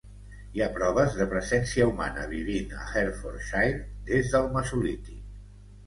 Hi 0.53 0.61
ha 0.61 0.69
proves 0.77 1.17
de 1.19 1.27
presència 1.33 1.87
humana 1.91 2.25
vivint 2.33 2.75
a 2.79 2.89
Hertfordshire 3.03 3.79
des 4.13 4.35
del 4.37 4.53
mesolític. 4.59 5.27